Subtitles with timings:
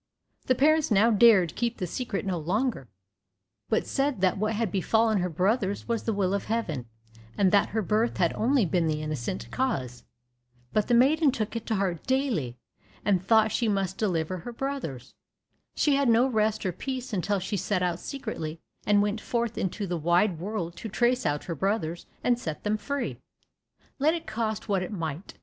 [0.47, 2.89] The parents now dared keep the secret no longer,
[3.69, 6.87] but said that what had befallen her brothers was the will of Heaven,
[7.37, 10.03] and that her birth had only been the innocent cause.
[10.73, 12.57] But the maiden took it to heart daily,
[13.05, 15.13] and thought she must deliver her brothers.
[15.75, 19.85] She had no rest or peace until she set out secretly, and went forth into
[19.85, 23.19] the wide world to trace out her brothers and set them free,
[23.99, 25.35] let it cost what it might.